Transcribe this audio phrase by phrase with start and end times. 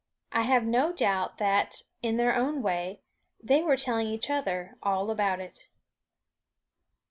[0.31, 3.01] I have no doubt that, in their own way,
[3.39, 5.67] they were telling each other all about it.